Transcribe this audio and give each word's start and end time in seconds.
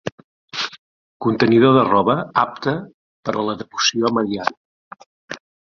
Contenidor 1.25 1.75
de 1.77 1.83
roba 1.91 2.17
apta 2.47 2.75
per 3.29 3.39
a 3.43 3.47
la 3.51 3.59
devoció 3.65 4.15
mariana. 4.21 5.03